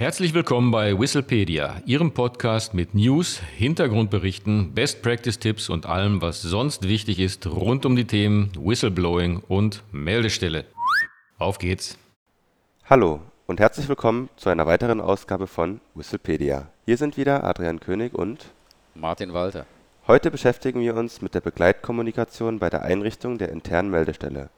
Herzlich 0.00 0.32
willkommen 0.32 0.70
bei 0.70 0.98
Whistlepedia, 0.98 1.82
Ihrem 1.84 2.12
Podcast 2.12 2.72
mit 2.72 2.94
News, 2.94 3.38
Hintergrundberichten, 3.58 4.72
Best 4.72 5.02
Practice 5.02 5.38
Tipps 5.38 5.68
und 5.68 5.84
allem, 5.84 6.22
was 6.22 6.40
sonst 6.40 6.88
wichtig 6.88 7.18
ist 7.18 7.46
rund 7.46 7.84
um 7.84 7.96
die 7.96 8.06
Themen 8.06 8.50
Whistleblowing 8.58 9.42
und 9.46 9.82
Meldestelle. 9.92 10.64
Auf 11.36 11.58
geht's! 11.58 11.98
Hallo 12.88 13.20
und 13.46 13.60
herzlich 13.60 13.90
willkommen 13.90 14.30
zu 14.36 14.48
einer 14.48 14.66
weiteren 14.66 15.02
Ausgabe 15.02 15.46
von 15.46 15.82
Whistlepedia. 15.94 16.68
Hier 16.86 16.96
sind 16.96 17.18
wieder 17.18 17.44
Adrian 17.44 17.78
König 17.78 18.14
und 18.14 18.46
Martin 18.94 19.34
Walter. 19.34 19.66
Heute 20.06 20.30
beschäftigen 20.30 20.80
wir 20.80 20.96
uns 20.96 21.20
mit 21.20 21.34
der 21.34 21.42
Begleitkommunikation 21.42 22.58
bei 22.58 22.70
der 22.70 22.84
Einrichtung 22.84 23.36
der 23.36 23.50
internen 23.50 23.90
Meldestelle. 23.90 24.48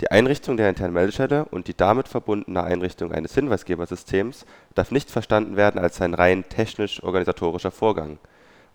Die 0.00 0.10
Einrichtung 0.10 0.56
der 0.56 0.68
internen 0.68 0.94
Meldestelle 0.94 1.44
und 1.44 1.68
die 1.68 1.74
damit 1.74 2.08
verbundene 2.08 2.64
Einrichtung 2.64 3.12
eines 3.12 3.34
Hinweisgebersystems 3.34 4.44
darf 4.74 4.90
nicht 4.90 5.10
verstanden 5.10 5.56
werden 5.56 5.80
als 5.80 6.00
ein 6.00 6.14
rein 6.14 6.48
technisch-organisatorischer 6.48 7.70
Vorgang. 7.70 8.18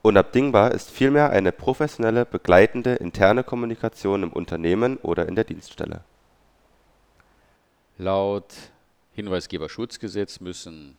Unabdingbar 0.01 0.71
ist 0.71 0.89
vielmehr 0.89 1.29
eine 1.31 1.51
professionelle 1.51 2.25
begleitende 2.25 2.95
interne 2.95 3.43
Kommunikation 3.43 4.23
im 4.23 4.31
Unternehmen 4.31 4.95
oder 4.97 5.27
in 5.27 5.35
der 5.35 5.43
Dienststelle. 5.43 6.05
Laut 7.97 8.53
Hinweisgeberschutzgesetz 9.11 10.39
müssen 10.39 10.95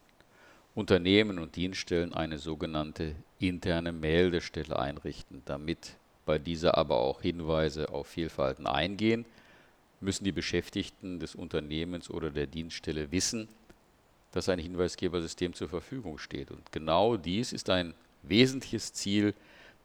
Unternehmen 0.75 1.39
und 1.39 1.57
Dienststellen 1.57 2.13
eine 2.13 2.37
sogenannte 2.37 3.15
interne 3.39 3.93
Meldestelle 3.93 4.79
einrichten. 4.79 5.41
Damit 5.47 5.97
bei 6.27 6.39
dieser 6.39 6.77
aber 6.77 6.99
auch 6.99 7.23
Hinweise 7.23 7.89
auf 7.89 8.09
Vielfalten 8.09 8.67
eingehen 8.67 9.25
müssen 10.01 10.25
die 10.25 10.33
Beschäftigten 10.33 11.21
des 11.21 11.35
Unternehmens 11.35 12.11
oder 12.11 12.31
der 12.31 12.47
Dienststelle 12.47 13.13
wissen, 13.13 13.49
dass 14.33 14.49
ein 14.49 14.59
Hinweisgebersystem 14.59 15.55
zur 15.55 15.69
Verfügung 15.69 16.19
steht. 16.19 16.51
Und 16.51 16.73
genau 16.73 17.17
dies 17.17 17.53
ist 17.53 17.69
ein 17.71 17.95
wesentliches 18.23 18.93
Ziel 18.93 19.35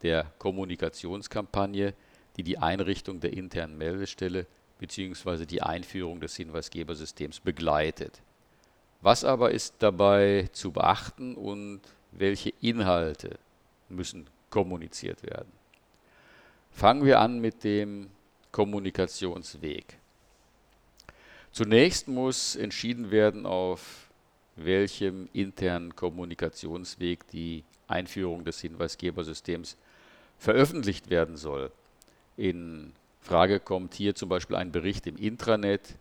der 0.02 0.32
Kommunikationskampagne, 0.40 1.94
die 2.38 2.44
die 2.44 2.58
Einrichtung 2.58 3.20
der 3.20 3.34
internen 3.34 3.78
Meldestelle 3.78 4.46
bzw. 4.80 5.46
die 5.46 5.62
Einführung 5.62 6.20
des 6.20 6.36
Hinweisgebersystems 6.36 7.40
begleitet. 7.40 8.22
Was 9.02 9.24
aber 9.24 9.52
ist 9.52 9.76
dabei 9.80 10.50
zu 10.52 10.72
beachten 10.72 11.36
und 11.36 11.82
welche 12.12 12.54
Inhalte 12.62 13.38
müssen 13.90 14.28
kommuniziert 14.50 15.24
werden? 15.24 15.52
Fangen 16.72 17.06
wir 17.06 17.20
an 17.20 17.40
mit 17.40 17.64
dem 17.64 18.10
Kommunikationsweg. 18.52 19.98
Zunächst 21.56 22.08
muss 22.10 22.58
entschieden 22.58 23.12
werden, 23.12 23.46
auf 23.46 24.10
welchem 24.58 25.30
internen 25.32 25.96
Kommunikationsweg 25.96 27.26
die 27.30 27.64
Einführung 27.88 28.44
des 28.44 28.60
Hinweisgebersystems 28.60 29.78
veröffentlicht 30.38 31.10
werden 31.10 31.38
soll. 31.38 31.72
In 32.36 32.92
Frage 33.22 33.62
kommt 33.62 33.94
hier 33.94 34.16
zum 34.16 34.28
Beispiel 34.28 34.58
ein 34.58 34.74
Bericht 34.74 35.08
im 35.08 35.16
Intranet, 35.16 35.96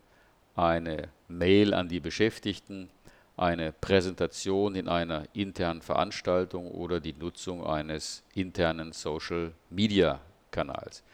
eine 0.57 1.09
Mail 1.29 1.73
an 1.73 1.89
die 1.89 2.01
Beschäftigten, 2.01 2.91
eine 3.37 3.71
Präsentation 3.71 4.75
in 4.75 4.89
einer 4.89 5.23
internen 5.35 5.83
Veranstaltung 5.83 6.69
oder 6.69 6.99
die 6.99 7.13
Nutzung 7.13 7.65
eines 7.65 8.25
internen 8.35 8.91
Social-Media-Kanals. 8.91 11.05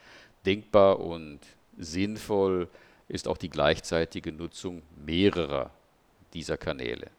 Denkbar 0.46 0.98
und 0.98 1.40
sinnvoll 1.76 2.70
ist 3.10 3.28
auch 3.28 3.36
die 3.36 3.50
gleichzeitige 3.50 4.32
Nutzung 4.32 4.82
mehrerer 5.04 5.70
dieser 6.32 6.56
Kanäle. 6.56 7.10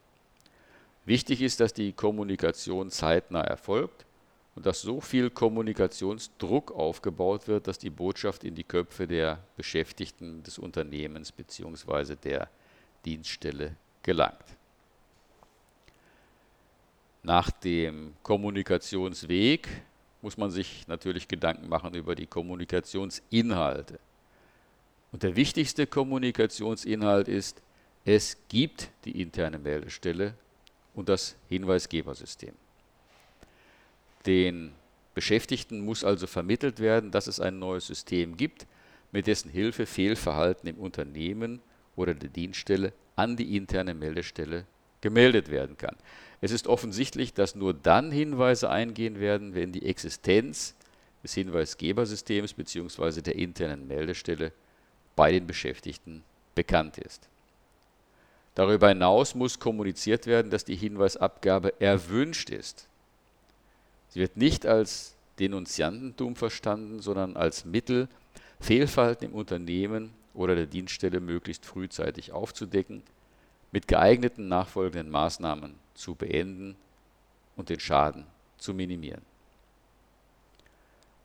Wichtig 1.06 1.42
ist, 1.42 1.60
dass 1.60 1.74
die 1.74 1.94
Kommunikation 1.94 2.90
zeitnah 2.90 3.42
erfolgt 3.42 4.06
und 4.56 4.66
dass 4.66 4.82
so 4.82 5.02
viel 5.02 5.30
Kommunikationsdruck 5.30 6.72
aufgebaut 6.72 7.48
wird, 7.48 7.68
dass 7.68 7.78
die 7.78 7.90
Botschaft 7.90 8.44
in 8.44 8.56
die 8.56 8.64
Köpfe 8.64 9.08
der 9.08 9.40
Beschäftigten 9.58 10.44
des 10.44 10.60
Unternehmens 10.60 11.32
bzw. 11.32 12.16
der 12.16 12.50
Dienststelle 13.04 13.76
gelangt. 14.04 14.46
Nach 17.24 17.52
dem 17.52 18.14
Kommunikationsweg 18.24 19.68
muss 20.22 20.38
man 20.38 20.52
sich 20.52 20.88
natürlich 20.88 21.28
Gedanken 21.28 21.68
machen 21.68 21.94
über 21.94 22.16
die 22.16 22.28
Kommunikationsinhalte. 22.28 24.00
Und 25.12 25.24
der 25.24 25.36
wichtigste 25.36 25.88
Kommunikationsinhalt 25.88 27.28
ist, 27.28 27.62
es 28.06 28.38
gibt 28.50 28.90
die 29.06 29.22
interne 29.22 29.60
Meldestelle 29.60 30.34
und 30.94 31.10
das 31.10 31.36
Hinweisgebersystem. 31.50 32.54
Den 34.26 34.72
Beschäftigten 35.14 35.84
muss 35.84 36.04
also 36.04 36.28
vermittelt 36.28 36.80
werden, 36.80 37.12
dass 37.12 37.28
es 37.28 37.40
ein 37.40 37.60
neues 37.60 37.88
System 37.88 38.38
gibt, 38.38 38.66
mit 39.12 39.28
dessen 39.28 39.52
Hilfe 39.52 39.86
Fehlverhalten 39.86 40.70
im 40.70 40.78
Unternehmen 40.78 41.60
oder 41.96 42.14
der 42.14 42.30
Dienststelle 42.30 42.94
an 43.16 43.36
die 43.36 43.58
interne 43.58 43.94
Meldestelle 43.94 44.66
gemeldet 45.02 45.50
werden 45.50 45.78
kann. 45.78 45.98
Es 46.40 46.52
ist 46.52 46.68
offensichtlich, 46.68 47.34
dass 47.34 47.56
nur 47.56 47.74
dann 47.74 48.12
Hinweise 48.12 48.70
eingehen 48.70 49.20
werden, 49.20 49.54
wenn 49.54 49.72
die 49.72 49.86
Existenz 49.86 50.76
des 51.24 51.34
Hinweisgebersystems 51.34 52.54
bzw. 52.54 53.22
der 53.22 53.36
internen 53.36 53.88
Meldestelle 53.88 54.54
bei 55.16 55.32
den 55.32 55.48
Beschäftigten 55.48 56.24
bekannt 56.56 56.98
ist. 56.98 57.28
Darüber 58.56 58.90
hinaus 58.90 59.36
muss 59.36 59.60
kommuniziert 59.60 60.28
werden, 60.28 60.52
dass 60.52 60.66
die 60.66 60.76
Hinweisabgabe 60.76 61.80
erwünscht 61.80 62.50
ist. 62.50 62.88
Sie 64.10 64.20
wird 64.20 64.36
nicht 64.36 64.66
als 64.66 65.16
Denunziantentum 65.40 66.36
verstanden, 66.36 67.00
sondern 67.00 67.38
als 67.38 67.64
Mittel, 67.64 68.10
Fehlverhalten 68.60 69.30
im 69.30 69.36
Unternehmen 69.36 70.12
oder 70.34 70.56
der 70.56 70.66
Dienststelle 70.66 71.20
möglichst 71.20 71.66
frühzeitig 71.66 72.32
aufzudecken, 72.32 73.04
mit 73.72 73.88
geeigneten 73.88 74.50
nachfolgenden 74.50 75.10
Maßnahmen 75.10 75.76
zu 75.96 76.16
beenden 76.16 76.76
und 77.56 77.70
den 77.70 77.80
Schaden 77.80 78.26
zu 78.58 78.74
minimieren. 78.74 79.31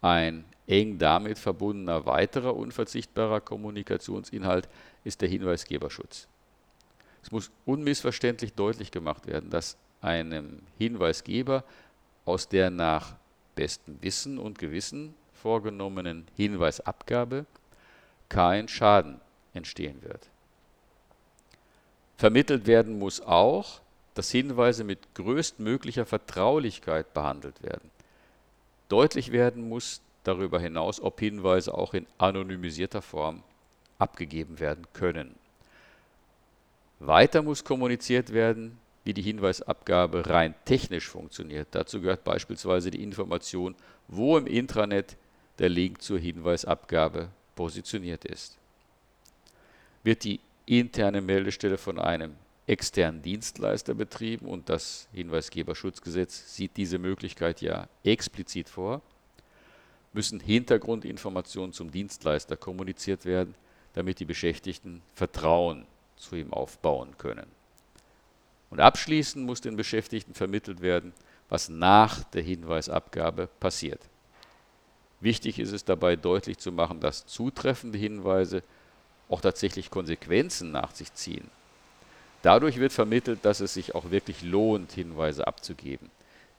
Ein 0.03 0.45
eng 0.67 0.99
damit 0.99 1.39
verbundener 1.39 2.07
weiterer 2.07 2.57
unverzichtbarer 2.57 3.41
Kommunikationsinhalt 3.41 4.69
ist 5.05 5.21
der 5.21 5.29
Hinweisgeberschutz. 5.29 6.27
Es 7.23 7.31
muss 7.31 7.51
unmissverständlich 7.65 8.53
deutlich 8.53 8.91
gemacht 8.91 9.27
werden, 9.27 9.51
dass 9.51 9.77
einem 10.01 10.61
Hinweisgeber 10.79 11.65
aus 12.25 12.49
der 12.49 12.71
nach 12.71 13.17
bestem 13.55 13.99
Wissen 14.03 14.39
und 14.39 14.59
Gewissen 14.59 15.15
vorgenommenen 15.33 16.27
Hinweisabgabe 16.37 17.47
kein 18.29 18.69
Schaden 18.69 19.21
entstehen 19.55 20.03
wird. 20.03 20.29
Vermittelt 22.17 22.67
werden 22.67 22.99
muss 22.99 23.21
auch, 23.21 23.81
dass 24.15 24.31
Hinweise 24.31 24.85
mit 24.85 25.15
größtmöglicher 25.15 26.06
Vertraulichkeit 26.06 27.12
behandelt 27.12 27.62
werden. 27.62 27.91
Deutlich 28.89 29.33
werden 29.33 29.69
muss 29.69 30.01
darüber 30.25 30.61
hinaus, 30.61 31.01
ob 31.01 31.21
Hinweise 31.21 31.75
auch 31.75 31.95
in 31.95 32.07
anonymisierter 32.19 33.03
Form 33.03 33.43
abgegeben 33.99 34.61
werden 34.61 34.87
können. 34.93 35.35
Weiter 36.99 37.43
muss 37.43 37.65
kommuniziert 37.65 38.33
werden, 38.33 38.79
wie 39.05 39.15
die 39.15 39.23
Hinweisabgabe 39.23 40.29
rein 40.29 40.55
technisch 40.65 41.09
funktioniert. 41.09 41.69
Dazu 41.71 42.01
gehört 42.01 42.25
beispielsweise 42.25 42.91
die 42.91 43.03
Information, 43.03 43.75
wo 44.09 44.37
im 44.37 44.47
Intranet 44.47 45.17
der 45.59 45.69
Link 45.69 46.03
zur 46.03 46.19
Hinweisabgabe 46.19 47.29
positioniert 47.55 48.25
ist. 48.25 48.59
Wird 50.03 50.25
die 50.25 50.41
interne 50.67 51.21
Meldestelle 51.21 51.79
von 51.79 51.99
einem 51.99 52.35
externen 52.66 53.22
Dienstleister 53.22 53.94
betrieben 53.94 54.47
und 54.47 54.69
das 54.69 55.09
Hinweisgeberschutzgesetz 55.12 56.55
sieht 56.55 56.76
diese 56.76 56.99
Möglichkeit 56.99 57.61
ja 57.61 57.88
explizit 58.02 58.69
vor, 58.69 59.02
müssen 60.12 60.41
Hintergrundinformationen 60.41 61.73
zum 61.73 61.91
Dienstleister 61.91 62.56
kommuniziert 62.56 63.25
werden, 63.25 63.55
damit 63.93 64.19
die 64.19 64.25
Beschäftigten 64.25 65.02
Vertrauen 65.14 65.87
zu 66.17 66.37
ihm 66.37 66.52
aufbauen 66.52 67.17
können. 67.19 67.46
Und 68.70 68.81
abschließend 68.81 69.46
muss 69.46 69.61
den 69.61 69.76
Beschäftigten 69.76 70.35
vermittelt 70.35 70.81
werden, 70.81 71.12
was 71.49 71.69
nach 71.69 72.25
der 72.25 72.43
Hinweisabgabe 72.43 73.49
passiert. 73.61 74.00
Wichtig 75.20 75.58
ist 75.58 75.73
es 75.73 75.85
dabei 75.85 76.17
deutlich 76.17 76.58
zu 76.58 76.73
machen, 76.73 77.00
dass 77.00 77.26
zutreffende 77.26 77.99
Hinweise 77.99 78.62
auch 79.29 79.41
tatsächlich 79.41 79.91
Konsequenzen 79.91 80.73
nach 80.73 80.93
sich 80.94 81.12
ziehen. 81.14 81.49
Dadurch 82.46 82.78
wird 82.78 82.93
vermittelt, 82.93 83.40
dass 83.43 83.58
es 83.58 83.75
sich 83.75 83.96
auch 83.96 84.12
wirklich 84.12 84.43
lohnt, 84.43 84.93
Hinweise 84.93 85.48
abzugeben. 85.48 86.12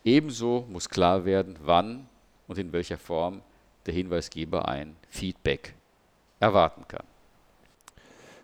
Ebenso 0.03 0.65
muss 0.69 0.89
klar 0.89 1.23
werden, 1.23 1.55
wann 1.63 2.09
und 2.49 2.57
in 2.57 2.73
welcher 2.73 2.97
Form 2.97 3.41
der 3.85 3.93
Hinweisgeber 3.93 4.67
ein 4.67 4.97
Feedback 5.07 5.75
erwarten 6.41 6.83
kann. 6.89 7.05